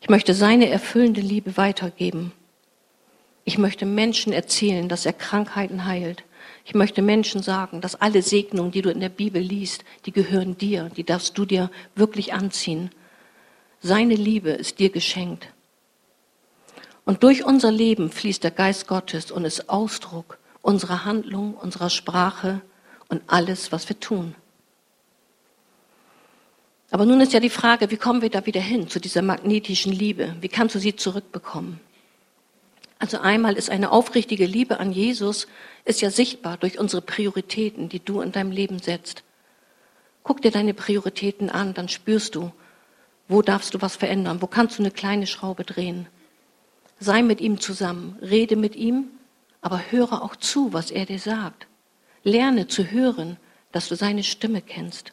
[0.02, 2.32] Ich möchte seine erfüllende Liebe weitergeben.
[3.44, 6.24] Ich möchte Menschen erzählen, dass er Krankheiten heilt.
[6.66, 10.58] Ich möchte Menschen sagen, dass alle Segnungen, die du in der Bibel liest, die gehören
[10.58, 12.90] dir, die darfst du dir wirklich anziehen.
[13.80, 15.48] Seine Liebe ist dir geschenkt.
[17.04, 22.62] Und durch unser Leben fließt der Geist Gottes und ist Ausdruck unserer Handlung, unserer Sprache
[23.08, 24.34] und alles, was wir tun.
[26.90, 29.92] Aber nun ist ja die Frage, wie kommen wir da wieder hin zu dieser magnetischen
[29.92, 30.36] Liebe?
[30.40, 31.80] Wie kannst du sie zurückbekommen?
[32.98, 35.46] Also einmal ist eine aufrichtige Liebe an Jesus,
[35.84, 39.24] ist ja sichtbar durch unsere Prioritäten, die du in deinem Leben setzt.
[40.22, 42.52] Guck dir deine Prioritäten an, dann spürst du,
[43.28, 46.06] wo darfst du was verändern, wo kannst du eine kleine Schraube drehen.
[47.00, 49.10] Sei mit ihm zusammen, rede mit ihm,
[49.60, 51.66] aber höre auch zu, was er dir sagt.
[52.22, 53.36] Lerne zu hören,
[53.72, 55.12] dass du seine Stimme kennst.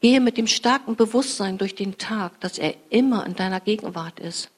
[0.00, 4.50] Gehe mit dem starken Bewusstsein durch den Tag, dass er immer in deiner Gegenwart ist.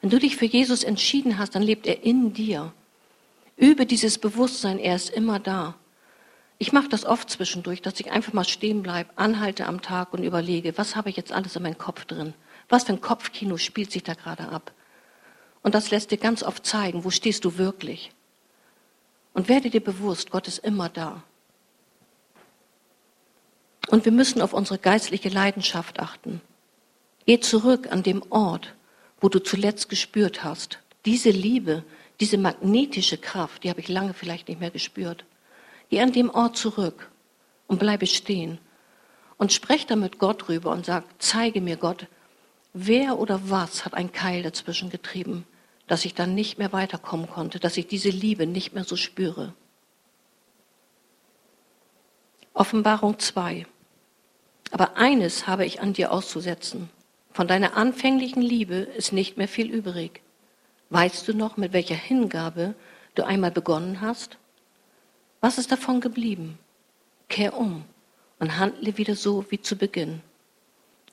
[0.00, 2.72] Wenn du dich für Jesus entschieden hast, dann lebt er in dir.
[3.56, 5.74] Übe dieses Bewusstsein, er ist immer da.
[6.58, 10.24] Ich mache das oft zwischendurch, dass ich einfach mal stehen bleibe, anhalte am Tag und
[10.24, 12.34] überlege, was habe ich jetzt alles in meinem Kopf drin?
[12.68, 14.72] Was für ein Kopfkino spielt sich da gerade ab?
[15.62, 18.12] Und das lässt dir ganz oft zeigen, wo stehst du wirklich.
[19.34, 21.22] Und werde dir bewusst, Gott ist immer da.
[23.88, 26.40] Und wir müssen auf unsere geistliche Leidenschaft achten.
[27.26, 28.74] Geh zurück an dem Ort,
[29.20, 30.78] wo du zuletzt gespürt hast.
[31.04, 31.84] Diese Liebe,
[32.20, 35.24] diese magnetische Kraft, die habe ich lange vielleicht nicht mehr gespürt.
[35.90, 37.10] Geh an dem Ort zurück
[37.66, 38.58] und bleibe stehen
[39.38, 42.06] und sprech da mit Gott rüber und sag, zeige mir Gott,
[42.72, 45.46] wer oder was hat ein Keil dazwischen getrieben,
[45.86, 49.54] dass ich dann nicht mehr weiterkommen konnte, dass ich diese Liebe nicht mehr so spüre.
[52.54, 53.66] Offenbarung 2.
[54.70, 56.90] Aber eines habe ich an dir auszusetzen.
[57.32, 60.22] Von deiner anfänglichen Liebe ist nicht mehr viel übrig.
[60.90, 62.74] Weißt du noch, mit welcher Hingabe
[63.14, 64.38] du einmal begonnen hast?
[65.40, 66.58] Was ist davon geblieben?
[67.28, 67.84] Kehr um
[68.38, 70.22] und handle wieder so wie zu Beginn.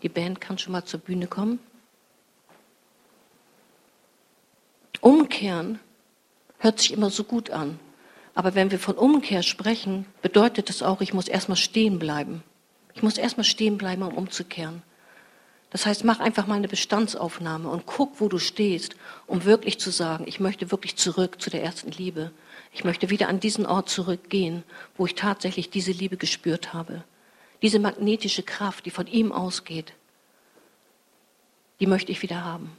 [0.03, 1.60] Die Band kann schon mal zur Bühne kommen.
[5.01, 5.79] Umkehren
[6.60, 7.79] hört sich immer so gut an.
[8.36, 12.43] Aber wenn wir von Umkehr sprechen, bedeutet es auch, ich muss erstmal stehen bleiben.
[12.93, 14.83] Ich muss erstmal stehen bleiben, um umzukehren.
[15.69, 19.91] Das heißt, mach einfach mal eine Bestandsaufnahme und guck, wo du stehst, um wirklich zu
[19.91, 22.31] sagen, ich möchte wirklich zurück zu der ersten Liebe.
[22.71, 24.63] Ich möchte wieder an diesen Ort zurückgehen,
[24.97, 27.03] wo ich tatsächlich diese Liebe gespürt habe.
[27.62, 29.93] Diese magnetische Kraft, die von ihm ausgeht,
[31.80, 32.72] die möchte ich wieder haben.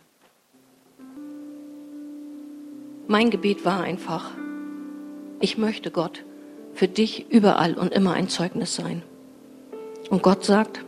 [3.07, 4.31] Mein Gebet war einfach,
[5.41, 6.25] ich möchte Gott
[6.75, 9.03] für dich überall und immer ein Zeugnis sein.
[10.11, 10.85] Und Gott sagt,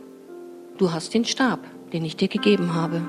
[0.77, 1.59] du hast den Stab,
[1.93, 3.01] den ich dir gegeben habe.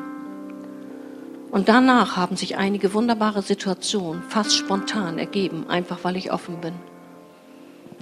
[1.50, 6.74] Und danach haben sich einige wunderbare Situationen fast spontan ergeben, einfach weil ich offen bin.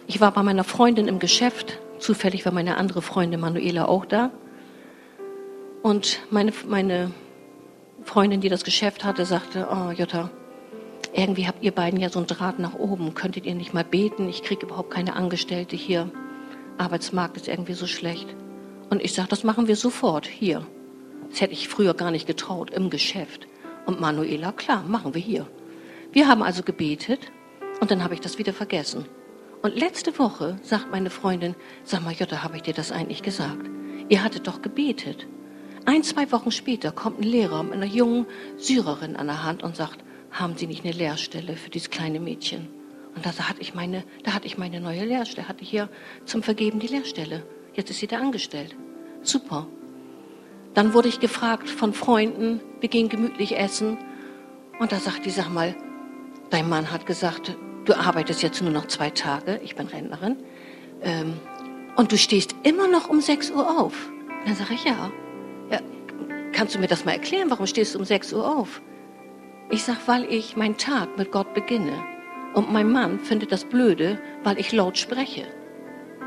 [0.07, 4.30] Ich war bei meiner Freundin im Geschäft, zufällig war meine andere Freundin Manuela auch da.
[5.82, 7.12] Und meine, meine
[8.04, 10.30] Freundin, die das Geschäft hatte, sagte, oh Jutta,
[11.14, 13.14] irgendwie habt ihr beiden ja so einen Draht nach oben.
[13.14, 14.28] Könntet ihr nicht mal beten?
[14.28, 16.10] Ich kriege überhaupt keine Angestellte hier.
[16.78, 18.28] Arbeitsmarkt ist irgendwie so schlecht.
[18.90, 20.66] Und ich sage, das machen wir sofort hier.
[21.30, 23.46] Das hätte ich früher gar nicht getraut im Geschäft.
[23.86, 25.46] Und Manuela, klar, machen wir hier.
[26.12, 27.20] Wir haben also gebetet
[27.80, 29.04] und dann habe ich das wieder vergessen.
[29.62, 33.68] Und letzte Woche sagt meine Freundin, sag mal, Jutta, habe ich dir das eigentlich gesagt?
[34.09, 35.27] Ihr hattet doch gebetet.
[35.85, 39.77] Ein, zwei Wochen später kommt ein Lehrer mit einer jungen Syrerin an der Hand und
[39.77, 42.68] sagt, haben Sie nicht eine Lehrstelle für dieses kleine Mädchen?
[43.14, 45.88] Und da hatte ich meine, da hatte ich meine neue Lehrstelle, hatte ich hier
[46.25, 47.44] zum Vergeben die Lehrstelle.
[47.75, 48.77] Jetzt ist sie da angestellt.
[49.23, 49.66] Super.
[50.75, 53.99] Dann wurde ich gefragt von Freunden, wir gehen gemütlich essen.
[54.79, 55.75] Und da sagt die, sag mal,
[56.51, 57.57] dein Mann hat gesagt,
[57.90, 60.37] du arbeitest jetzt nur noch zwei Tage, ich bin Rentnerin,
[61.03, 61.35] ähm,
[61.96, 64.11] und du stehst immer noch um 6 Uhr auf.
[64.46, 65.11] dann sage ich, ja.
[65.70, 65.81] ja.
[66.53, 68.81] Kannst du mir das mal erklären, warum stehst du um 6 Uhr auf?
[69.70, 71.92] Ich sag, weil ich meinen Tag mit Gott beginne.
[72.55, 75.46] Und mein Mann findet das blöde, weil ich laut spreche.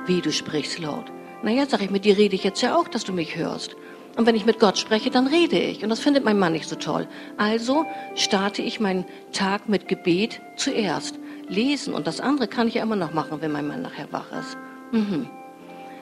[0.05, 1.11] Wie du sprichst laut?
[1.43, 3.75] Naja, sag ich, mit dir rede ich jetzt ja auch, dass du mich hörst.
[4.15, 5.83] Und wenn ich mit Gott spreche, dann rede ich.
[5.83, 7.07] Und das findet mein Mann nicht so toll.
[7.37, 11.19] Also starte ich meinen Tag mit Gebet zuerst.
[11.47, 14.31] Lesen und das andere kann ich ja immer noch machen, wenn mein Mann nachher wach
[14.39, 14.57] ist.
[14.91, 15.29] Mhm.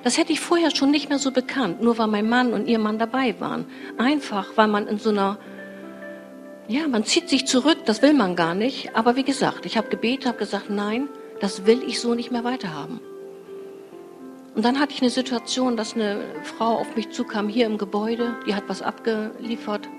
[0.03, 2.79] Das hätte ich vorher schon nicht mehr so bekannt, nur weil mein Mann und ihr
[2.79, 3.65] Mann dabei waren.
[3.97, 5.37] Einfach, weil man in so einer
[6.67, 8.95] ja, man zieht sich zurück, das will man gar nicht.
[8.95, 11.09] Aber wie gesagt, ich habe gebetet, habe gesagt, nein,
[11.41, 13.01] das will ich so nicht mehr weiterhaben.
[14.55, 18.35] Und dann hatte ich eine Situation, dass eine Frau auf mich zukam hier im Gebäude,
[18.45, 19.89] die hat was abgeliefert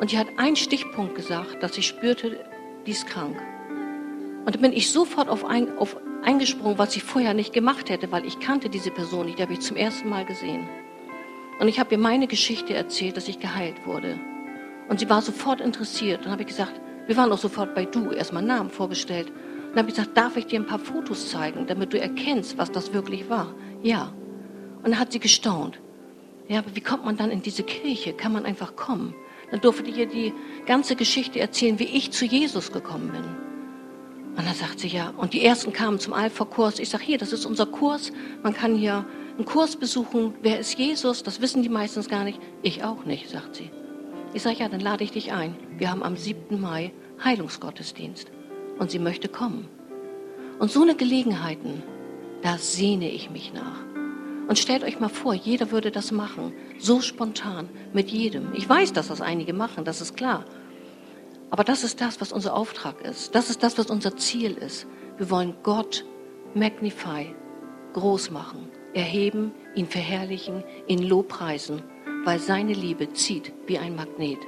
[0.00, 2.38] und die hat einen Stichpunkt gesagt, dass ich spürte,
[2.86, 3.36] die ist krank.
[4.44, 8.12] Und dann bin ich sofort auf, ein, auf eingesprungen, was ich vorher nicht gemacht hätte,
[8.12, 10.68] weil ich kannte diese Person nicht, die habe ich zum ersten Mal gesehen.
[11.60, 14.18] Und ich habe ihr meine Geschichte erzählt, dass ich geheilt wurde.
[14.88, 16.24] Und sie war sofort interessiert.
[16.24, 19.32] Dann habe ich gesagt, wir waren auch sofort bei du, erstmal Namen vorgestellt.
[19.68, 22.70] Dann habe ich gesagt, darf ich dir ein paar Fotos zeigen, damit du erkennst, was
[22.70, 23.54] das wirklich war?
[23.82, 24.12] Ja.
[24.78, 25.80] Und dann hat sie gestaunt.
[26.48, 28.12] Ja, aber wie kommt man dann in diese Kirche?
[28.12, 29.14] Kann man einfach kommen?
[29.50, 30.32] Dann durfte ich ihr die
[30.66, 33.53] ganze Geschichte erzählen, wie ich zu Jesus gekommen bin.
[34.36, 36.78] Und dann sagt sie ja, und die ersten kamen zum Alpha-Kurs.
[36.80, 38.12] Ich sage, hier, das ist unser Kurs.
[38.42, 40.34] Man kann hier einen Kurs besuchen.
[40.42, 41.22] Wer ist Jesus?
[41.22, 42.40] Das wissen die meistens gar nicht.
[42.62, 43.70] Ich auch nicht, sagt sie.
[44.32, 45.56] Ich sage, ja, dann lade ich dich ein.
[45.78, 46.60] Wir haben am 7.
[46.60, 46.92] Mai
[47.22, 48.32] Heilungsgottesdienst
[48.78, 49.68] und sie möchte kommen.
[50.58, 51.82] Und so eine Gelegenheiten,
[52.42, 53.84] da sehne ich mich nach.
[54.48, 58.52] Und stellt euch mal vor, jeder würde das machen, so spontan, mit jedem.
[58.54, 60.44] Ich weiß, dass das einige machen, das ist klar.
[61.54, 63.32] Aber das ist das, was unser Auftrag ist.
[63.36, 64.88] Das ist das, was unser Ziel ist.
[65.18, 66.04] Wir wollen Gott
[66.54, 67.32] magnify,
[67.92, 71.84] groß machen, erheben, ihn verherrlichen, ihn lobpreisen
[72.24, 74.38] weil seine Liebe zieht wie ein Magnet.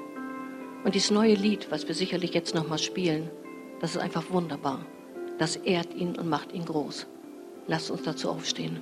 [0.84, 3.30] Und dieses neue Lied, was wir sicherlich jetzt nochmal spielen,
[3.80, 4.84] das ist einfach wunderbar.
[5.38, 7.06] Das ehrt ihn und macht ihn groß.
[7.66, 8.80] Lasst uns dazu aufstehen.